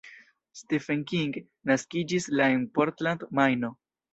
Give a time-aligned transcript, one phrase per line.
[0.61, 1.35] Stephen King
[1.73, 3.75] naskiĝis la en Portland, Majno.